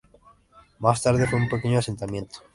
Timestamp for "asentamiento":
1.77-2.39